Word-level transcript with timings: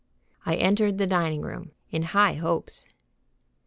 I 0.47 0.55
entered 0.55 0.97
the 0.97 1.05
dining 1.05 1.41
room, 1.41 1.73
in 1.91 2.01
high 2.01 2.33
hopes. 2.33 2.85